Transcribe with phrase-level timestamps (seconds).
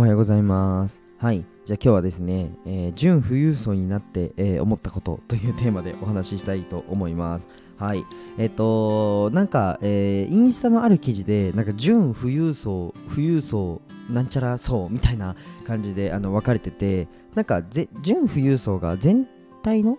[0.00, 1.02] おはようございます。
[1.18, 1.44] はい。
[1.66, 7.46] じゃあ今日はですね、えー準富裕層になって、えー思ったことというテーマでお話ししたいと思います。
[7.76, 8.02] はい。
[8.38, 15.36] えっ、となんか、えーインスタのある記事で、なんか準富裕層、富裕層、なんちゃら層みたいな
[15.66, 19.28] 感じであの分かれてて、なんかぜ準富裕層が全
[19.62, 19.98] 体の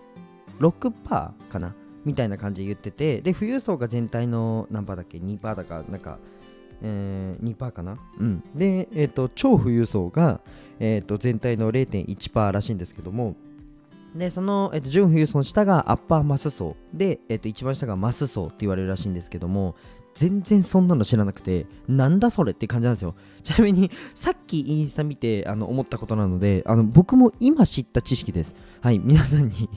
[0.58, 0.92] 6%
[1.48, 1.76] かな？
[2.04, 6.18] みたいな感じで言ってて、で、富裕層が全体の何パーだっけ ?2% だか、なんか、
[6.82, 7.96] えー、2%かな？
[8.18, 8.42] うん。
[8.54, 10.40] で、えっ、と、超富裕層が、
[10.80, 13.36] えっ、と、全体の0.1%らしいんですけども、
[14.14, 19.74] で、その、えっ、と、準富裕層の下がアッパーマス層で、えっ、と、一番下がマス層って言われるらしいんですけども、
[20.14, 23.14] 全然そんなの知らなくて、なんだそれって感じなんですよ。
[23.42, 28.54] ちなみに、さっきインスタ見てあの思ったことなので、あの僕も今知った知識です。
[28.80, 29.70] はい、皆さんに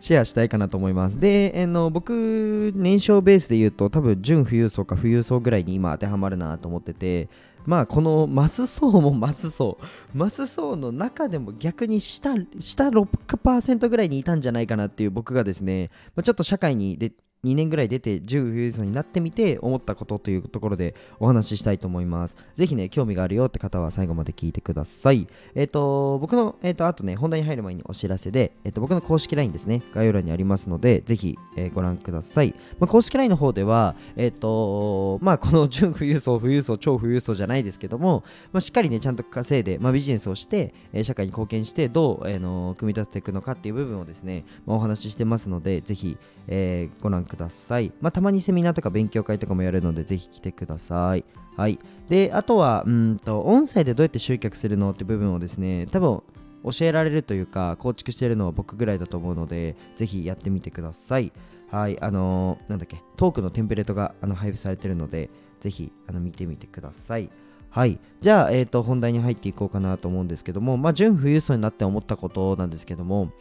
[0.00, 1.18] シェアしたいかなと思います。
[1.18, 7.28] で、あの僕、年商ベースで言うと、多分、準富裕層か富裕層ぐらいに今当てはまるなと思ってて、
[7.66, 9.78] まあ、このマス層もマス層、
[10.12, 17.12] マス層の中でも逆に下、下6%ぐらいにいたんじゃないかなっていう僕がですね、ま、ちょっと社会にで
[17.44, 22.36] 2年ぐらい出て準富裕層になってみて思ったことというところでお話ししたいと思います。
[22.54, 25.26] ぜひね、興味があるよって方は最後まで聞いてください。
[25.54, 32.54] えっ、と、僕の、えっ、と、あとね、本題に入る前にお知らせで、えっ、と、僕の公式 LINE ですね、概要欄にありますので、ぜひ、えご覧ください。
[32.78, 47.33] まあ、公式 LINE の方では、えっ、と、まあ、この準富裕層、富裕層、超富裕層じゃないですけども、まあ、しっかりね、ちゃんと稼いで、まあ、ビジネスをして、え社会に貢献して、どう、えの組み立てていくのかっていう部分をですね、まあお話ししてますので、ぜひ、えご覧ください。
[47.34, 51.24] くださいまあ、たまにセミナーとか勉強会とかもやるので、ぜひ来てください。
[51.56, 51.78] はい。
[52.08, 56.22] で、あとは、うんと、音声でどうやって集客するのって部分をですね、多分、
[56.64, 61.32] 教えられるというか、構築してるのは僕ぐらいだと思うので、ぜひやってみてください。
[61.70, 62.00] はい。
[62.00, 67.30] あのーなんだっけ、トークのテンプレートがあの配布されてるので、ぜひあの見てみてください。
[67.70, 67.98] はい。
[68.20, 73.32] じゃあ、えっ、と、本題に入っていこうかなと思うんですけども、まあ、準富裕層になって思ったことなんですけども、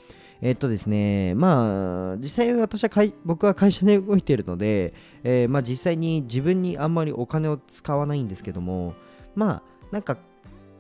[0.46, 4.94] えっ、とですね、まあ、実際私は会僕は会社で動いているので、
[5.24, 8.94] えーまあ、実際に自分にあんまりお金を使わないんですけども、
[9.36, 10.18] まあ、なんか、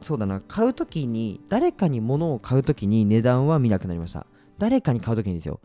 [0.01, 4.27] そうだな、買うときに、誰かに物を買うときに値段は見なくなりました。
[4.57, 5.61] 誰かに買うときにですよ。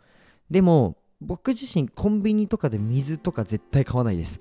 [0.48, 4.38] でも、僕自身コンビニとかで水とか絶対買わないです。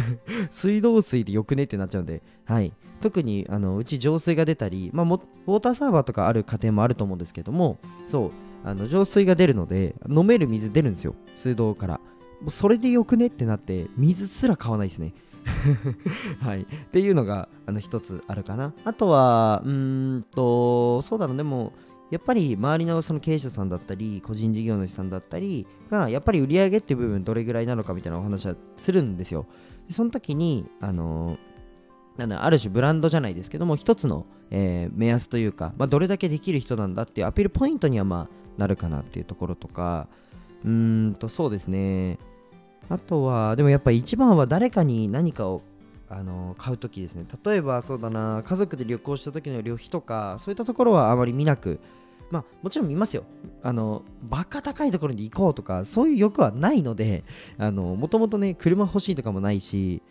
[0.50, 2.72] 水道水でよくねってなっちゃうんで、はい。
[3.02, 7.76] 特にあのうち浄水が出たり、まあ、ウォーターサーバーとかある家庭もあると思うんですけども、
[8.08, 8.30] そう、
[8.64, 12.00] あの浄水が出るので、飲める水出るんですよ、水道から。
[12.40, 15.12] もうそれでよくねってなって、水すら買わないですね。
[16.40, 16.62] はい。
[16.62, 18.72] っていうのが、あの、一つあるかな。
[18.84, 21.72] あとは、うーんと、そうだろう、でも、
[22.10, 29.46] やっぱり周りのその経営者さんだったり、個人事業主さんだったりが、やっぱり売り上げっていう部分どれぐらいなのかみたいなお話はするんですよ。
[29.88, 31.38] でその時に、あの
[32.16, 40.08] なんだある種ブランドじゃないですけども、一つの、えー目安というか、まあ、どれだけできる人なんだっていうアピールポイントにはまあなるかなっていうところとか、
[40.64, 40.70] うー
[41.10, 42.18] んと、そうですね。
[42.88, 45.62] あとは、でもやっぱり一番は誰かに何かを
[46.08, 47.24] あの買うときですね。
[47.44, 51.80] 例えばそうだな、家族で旅行した時の旅費とか、そういったところはあまり見なく、
[52.30, 53.24] まあもちろん見ますよ。
[53.62, 57.24] あの、バカ高いところに行こうとか、そういう欲はないので、
[57.58, 60.02] あの、もともとね、車欲しいとかもないし、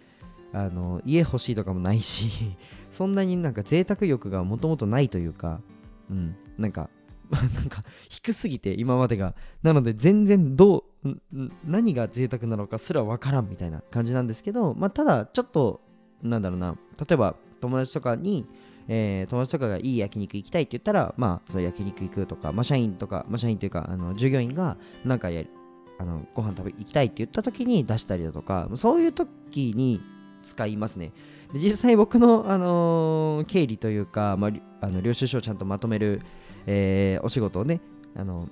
[0.52, 2.56] あの、家欲しいとかもないし、
[2.92, 5.62] そんなになんか贅沢欲がもともとないというか、
[6.10, 6.90] うん、なんか、
[7.32, 9.36] なんか低すぎて今までが。
[9.62, 11.20] なので全然どう
[11.66, 15.82] 何が贅沢なのかすらわからんみたいな感じなんですけど、まあ、ただちょっと
[16.22, 16.78] なんだろうな。
[17.00, 18.46] 例えば友達とかに、
[18.88, 25.44] えー友達とかがいい焼肉行きたいって言ったらまあその焼肉行くとか、まあ、社員とか、まあ、社員というかあの従業員がなんかや
[26.00, 30.02] あのご飯食べ行きたいって言った時に出したりだとかそういう時に
[30.44, 31.12] 使いますね。
[31.54, 34.52] で実際僕の、あのー経理というか、まあ、
[34.86, 36.22] あの領収書をちゃんとまとめる、
[36.66, 37.82] えーお仕事をね
[38.16, 38.48] あの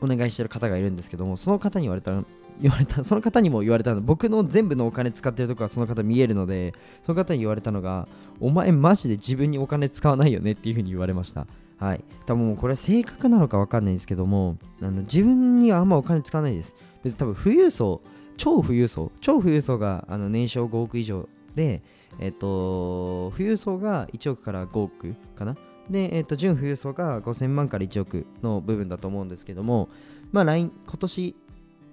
[0.00, 2.12] お願いしてる方がいるんですけどもその方に言われた
[2.60, 4.00] 言われたその方にも言われたの。
[4.00, 6.72] 僕の全部のお金使ってるとこはその方見えるので
[7.04, 8.08] その方に言われたのが
[8.40, 11.46] お前マジで自分にお金使わないよねっていうふうに言われました。
[11.76, 12.04] はい。
[12.24, 16.74] 多分これは正確なのか分かんないんですけどもあの自分にはあんまお金使わないです。
[17.02, 18.00] 別に多分富裕層
[18.38, 21.82] 超富裕層超富裕層があの年商5億以上で
[22.18, 25.56] えっと富裕層が1億から5億かな
[25.90, 29.88] で、えっと準富裕層が5000万から1億の部分だと思うんですけども
[30.32, 31.36] まあ来今年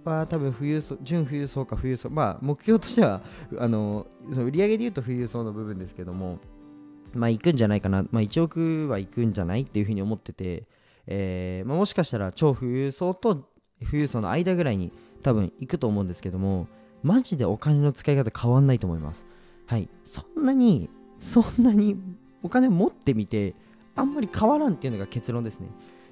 [0.05, 3.21] は多分富裕層準富裕層か富裕層まあ目標としては
[3.57, 6.39] あのその売上で言うと富裕層の部分ですけども
[7.13, 10.63] まあ行くんじゃないかな、まあ、1億は行くんじゃないっていうふうに思ってて、
[11.07, 13.47] えーまあ、もしかしたら超富裕層と
[13.79, 14.91] 富裕層の間ぐらいに
[15.21, 16.67] 多分行くと思うんですけども
[17.03, 19.25] マジでお金の使い方変わんないと思います。
[19.65, 19.89] はい。
[20.05, 20.89] そんなに
[21.19, 21.97] そんなに
[22.43, 23.55] お金持ってみて
[23.95, 25.67] あんまり変わらんっていうのが結論ですね。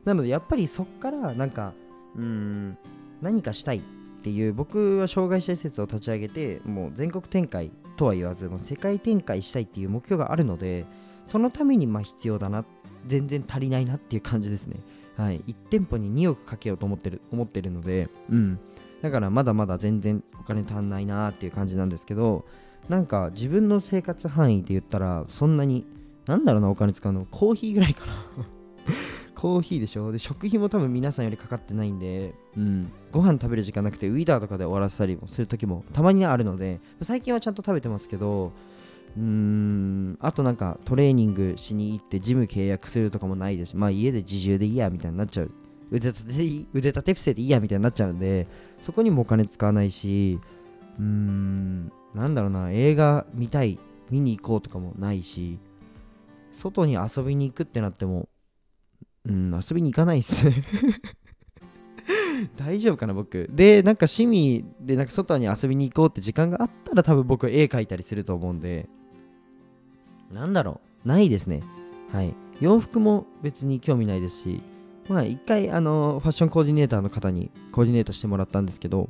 [0.06, 1.74] なのでやっぱりそっからなんか
[2.16, 2.78] うん
[3.22, 3.82] 何かしたいっ
[4.24, 10.86] ていう僕は障害者施設を立ち上げてもう全国展開とは言わずもう世界展開したいっていう目標があるので
[11.26, 12.66] そのためにまあ必要だな
[13.08, 14.78] 全然足りないなっていう感じですね。
[15.18, 15.42] はい。
[15.48, 18.60] 1店舗に2億かけようと思ってる思ってるのでうん。
[19.02, 22.46] だからまだまだ全然お金足んないなっていう感じなんですけど
[22.88, 25.86] なんか自分の生活範囲で言ったらそんなに
[26.32, 27.26] なんだろうなお金使うの。
[27.30, 28.26] コーヒーぐらいかな。
[29.36, 30.12] コーヒーでしょ？
[30.14, 38.54] で食費も多分皆さんよりかかってないんで、うん、ご飯食べる時間なくてウィダーとかで終わらせたりもする時もたまにあるので最近はちゃんと食べてますけど
[39.18, 43.72] うーんあとなんかトレーニングしに行ってジム契約するとかもないです。
[43.72, 45.52] しまあ家で自重でいいやみたいになっちゃう。
[45.92, 46.32] 腕立て
[46.74, 48.48] 腕立て伏せでいいやみたいになっちゃうんで
[48.82, 50.40] そこにもお金使わないし
[50.98, 53.78] うーんなんだろうな映画見たい
[54.10, 55.60] 見に行こうとかもないし
[56.54, 58.30] 外に遊びに行くってなっても
[59.26, 60.48] うん遊びに行かないっす。
[62.58, 63.50] 大丈夫かな僕。
[63.54, 68.90] でなんか趣味でなんか外に遊びに行こうって時間があったら多分僕絵描いたりすると思うんで。
[70.32, 71.08] なんだろう。
[71.08, 71.62] ないですね。
[72.12, 72.34] はい。
[72.60, 74.62] 洋服も別に興味ないですし
[75.10, 79.10] まあ一回あのファッションコーディネーターの方にコーディネートしてもらったんですけど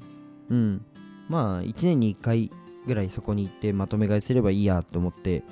[0.49, 0.85] うん。
[1.27, 2.51] まあ1年に1回
[2.87, 5.43] ぐらいそこに行ってまとめ買いすればいいやと思って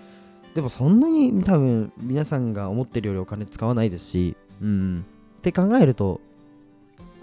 [0.53, 5.05] でもそんなに多分皆さんが思ってるよりお金使わないですしうん。
[5.37, 6.21] って考えると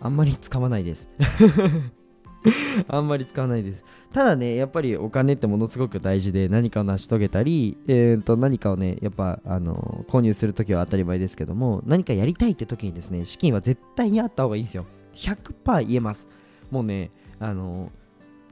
[0.00, 1.08] あんまり使わないです。
[2.86, 3.84] あんまり使わないです。
[4.12, 14.86] ただねやっぱりお金ってものすごく大事で何かを成し遂げたり、えー、と何かをねやっぱあの購入するときは当たり前ですけども何かやりたいって時にですね資金は絶対にあった方がいいんですよ。
[15.14, 16.28] 100%言えます。
[16.70, 17.90] もうねあの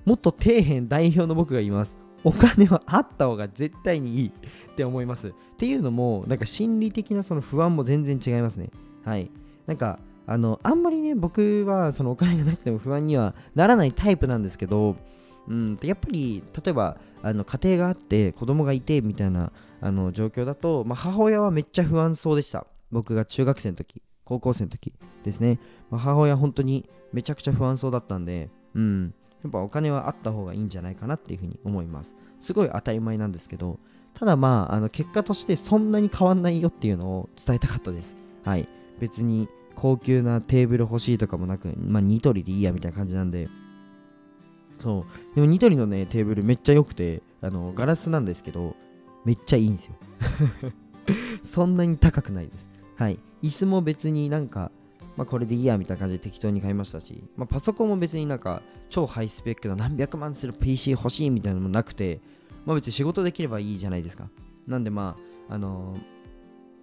[0.05, 1.97] もっと底辺代表の僕が言います。
[2.25, 5.29] お金はあった方が絶対にいいって思います。
[5.29, 8.71] っていうのもなんか心理的なその不安も全然違いますね。
[9.05, 9.31] はい。
[9.67, 14.97] なんかあのあんまりね僕はそのお金がなくても不安にはならないタイプなんですけど
[15.49, 22.67] うんやっぱり例えばあの家庭があって子供がいてみたいなあの状況だと、まあ、母親はめっちゃ不安そうでした。
[22.91, 24.93] 僕が中学生の時高校生の時
[25.25, 25.59] ですね、
[25.91, 29.15] まあ、母親本当にめちゃくちゃ不安そうだったんでうん。
[29.45, 33.79] やっぱお金はあった方がいいんじゃないかなっていうふうに思いますすごい当たり前なんですけど
[34.15, 38.69] ただまああの結果としてそんなに変わんないよっていうのを伝えたかったですはい
[38.99, 43.49] 別に高級なテーブル欲しいとかもなく、まあ、ニトリでいいやみたいな感じなんで、
[44.79, 45.35] そう。
[45.35, 48.77] でもニトリのね、テーブルめっちゃ良くて、あの、ガラスなんですけど、
[49.25, 49.95] めっちゃいいんですよ。
[51.43, 52.69] そんなに高くないです。
[52.97, 53.19] はい。
[53.43, 54.71] 椅子も別になんか、
[55.17, 62.21] まあ、これでいいやみたいな感じで適当に買いましたし、まあ、パソコンも別になんか超ハイスペックな何百万する PC 欲しいみたいなのもなくて、
[62.65, 64.29] まあ、別に仕事できればいいじゃないですか。
[64.67, 65.17] なんでま
[65.49, 66.15] あ、あのー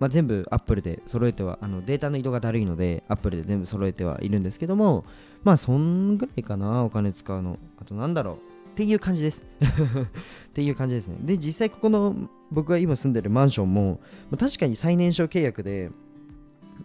[0.01, 5.05] まあ、全部 Apple で揃えてはあのデータの移動がだるいので Apple で全部揃えてはいるんですけども
[5.43, 7.59] まあそんぐらいかなお金使うの。
[7.79, 8.35] あとなんだろう。
[8.71, 9.45] っていう感じです。
[9.61, 11.17] っていう感じですね。
[11.21, 12.15] で実際ここの
[12.51, 13.99] 僕が今住んでるマンションも、
[14.31, 15.91] まあ、確かに最年少契約で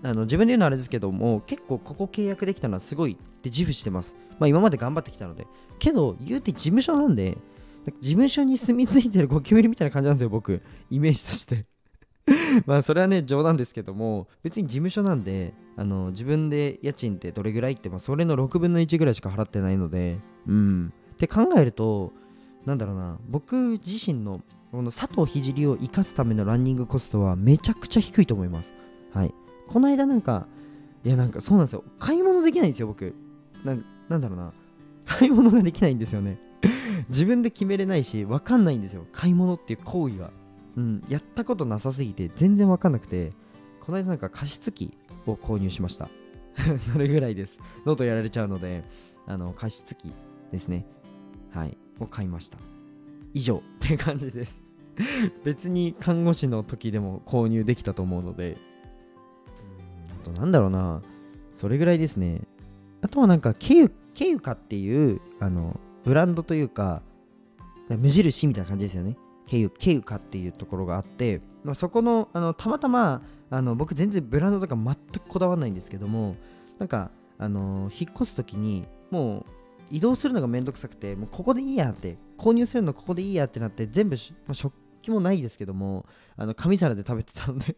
[0.07, 4.17] あの自分で言うのはあれですけども結構ここ契約できたのはすごいって自負してます。
[4.39, 5.47] まあ今まで頑張ってきたので。
[5.79, 7.37] けど言うて事務所なんで
[8.01, 10.63] 事務所に住み着いてるゴキブリみたいな感じなんですよ僕。
[10.91, 11.65] イメージとして。
[12.67, 20.93] まあそれはね冗談ですけども別に事務所なんであの自分で家賃ってどれぐらいって、まあ、それの6分の1ぐらいしか払ってないのでうん。
[21.15, 22.13] って考えると
[22.65, 28.75] なんだろうな僕自身のこの佐藤聖を生かすためのランニングコストはめちゃくちゃ低いと思います。
[29.13, 29.35] はい。
[29.67, 30.47] この間なんか
[31.05, 33.15] いやなんかそうなんですよ買い物できないんですよ僕
[33.65, 33.77] な
[34.09, 34.53] なんだろうな
[35.05, 36.39] 買い物ができないんですよね
[37.09, 40.31] 自分で決めれないし分かんないんですよ買い物っていう行為が
[40.77, 43.33] うん、やったことなさすぎて全然わかんなくて、
[43.81, 44.93] この間なんか加湿器
[45.27, 46.09] を購入しました。
[46.79, 47.59] それぐらいです。
[47.85, 48.85] 喉やられちゃうので、
[49.27, 50.13] あの、加湿器
[50.53, 50.87] ですね。
[51.51, 51.77] はい。
[51.99, 52.59] を買いました。
[53.33, 54.63] 以上って感じです。
[55.45, 58.59] 別に看護師の時でも購入できたと思うので、
[60.31, 61.03] となんだろうな、
[61.55, 62.43] それぐらいですね。
[63.03, 67.03] あとはなんか、ケユ、ケユカっていう、あの、ブランドというか、
[67.89, 69.17] 無印みたいな感じですよね。
[69.47, 76.37] ケユケユカっていうところがあって、まあ、そこのあのたまたまあの僕全然ブランドとか全くこだわらないんですけども
[76.79, 79.45] なんかあの引っ越す時にもう
[79.91, 84.17] 移動するのがめんどくさくてもうここでいいやって購入するのここでいいやってなって全部、
[84.47, 86.07] まあ、食器もないですけども
[86.37, 87.77] あの紙皿で食べてたんで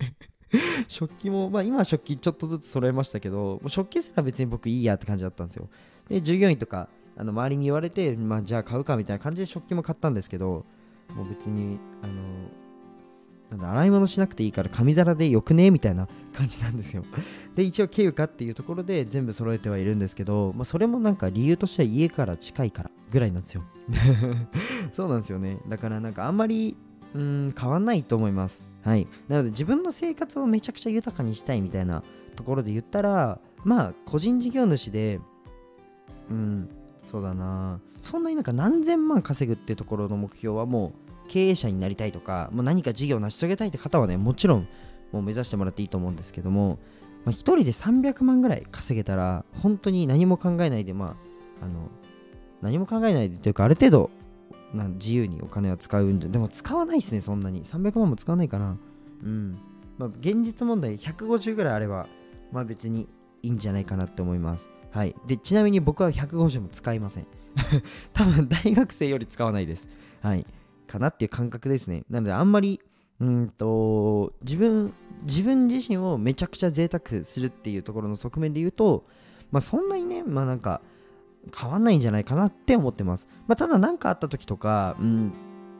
[0.89, 5.69] 食器も、まあ、今は食器ちょっとずつ揃えましたけどもう食器すら別に僕いいやって感じだったんですよ。
[6.09, 10.65] で従業員とかあの周りに言われて、まあ、じゃあ買うかみたいな感じで食器も買ったんですけど
[11.15, 12.13] もう別にあの
[13.51, 17.05] なんだ洗い物しなくていいから紙皿でよくねみたいな感じなんですよ。
[17.57, 23.65] で一応経由かっていうところで全部揃えてはいるんですけど、まあ、それもなんか理由としては家から近いからぐらいなんですよ。
[24.93, 25.59] そうなんですよね。
[25.69, 26.77] だからなんかあんまり
[27.15, 28.63] うん変わんないと思います。
[28.83, 29.07] はい。
[29.29, 32.03] なので自分の生活をめちゃくちゃ豊かにしたいみたいな
[32.37, 35.21] ところで言ったらまあ個人事業主で
[36.31, 36.69] うん
[37.11, 37.81] そうだな。
[38.01, 44.69] そんなになんか何千万稼ぐってところの目標はもう経営者になりたいとかもう何か事業を成し遂げたいって方はねもちろん
[45.13, 46.79] もう目指してもらっていいと思うんですけども、
[47.25, 51.17] まあ、1人で300万ぐらい稼げたら本当に何も考えないでま
[51.61, 51.89] ああの
[52.63, 54.11] 何も考えないでというかある程度
[54.75, 57.65] な自由にお金は使うんじゃでも使わないですねそんなに。
[57.65, 58.77] 300万も使わないかな。
[59.23, 59.59] うん。
[59.97, 62.09] まあ現実問題150ぐらいあれば
[62.53, 63.09] まあ別に
[63.43, 64.71] いいんじゃないかなって思います。
[64.91, 65.15] はい。
[65.27, 67.27] でちなみに僕は150も使いません。
[68.13, 69.89] 多分大学生より使わないです。
[70.21, 70.47] はい。
[70.87, 72.05] かなっていう感覚ですね。
[72.11, 72.81] なのであんまり
[73.21, 74.93] うんと自分
[75.25, 79.05] 自分自身をめちゃくちゃ贅沢するっていうところの側面で言うと
[79.51, 80.81] まあそんなにねまあなんか
[81.57, 83.29] 変わんないんじゃないかなって思ってます。
[83.47, 85.33] まあ、ただ何かあった時とか、うん、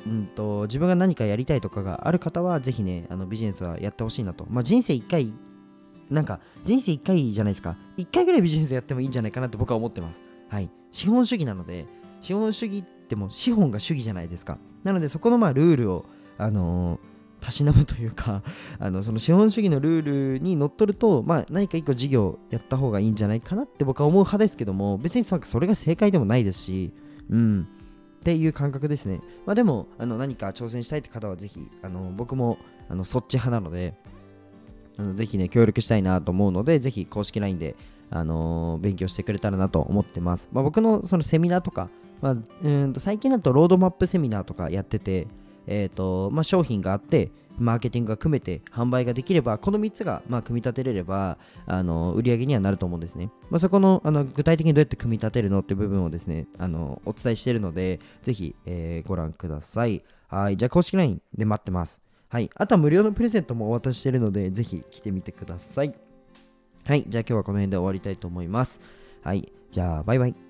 [0.07, 4.47] うんと自分が何かやりたいとかがある方はぜひねあのビジネスはやってほしいなと。
[4.49, 5.33] まあ、人生1回
[6.11, 10.23] なんか人生1回じゃないですか1回ぐらいビジネスやってもいいんじゃないかなと僕は思ってます。
[10.49, 10.71] はい。
[10.91, 11.87] 資本主義なので
[12.21, 14.59] 資本主義っても資本が主義じゃないですか。
[14.85, 16.07] なのでそこのまあルールを
[16.39, 17.08] あのー
[17.41, 18.43] たしなむというか
[18.79, 26.93] あのその資本主義のルールにのっとると、まあ、何か一個事業やった方がいいんじゃないかなって僕は思う派ですけども別にそれが正解でもないですし、
[27.31, 27.69] うん、
[28.21, 33.95] っていう感覚ですね、まあ、でもあの何か挑戦したいって方はぜひあの僕もあのそっち派なので
[34.99, 37.77] あのぜひね協力したいなと思うのでぜひ公式 LINE で
[38.11, 40.49] あのー、勉強してくれたらなと思ってます。
[40.53, 41.91] まあ、僕のそのセミナーとか、
[42.21, 45.27] まあ、うんと最近だとロードマップセミナーとかやってて、
[45.69, 60.03] えーとまあ、商品があってマーケティングが組めて販売ができればこの3つがま組み立てれればあの売り上げにはなると思うんですね、まあ、そこのあの具体的にどうやって組み立てるのって部分をですねあのお伝えしているのでぜひ、えー、ご覧ください。
[60.29, 62.01] はいじゃあ公式 LINE で待ってます。
[62.29, 65.95] はいあとは無料のプレゼントもお渡ししているのでぜひ来てみてください。
[66.85, 68.81] はいじゃあ今日はこの辺で終わりたいと思います。
[69.23, 70.48] はいじゃあバイバイ。